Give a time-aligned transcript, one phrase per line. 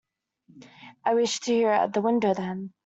[1.05, 2.73] I wish to hear it at the window, then.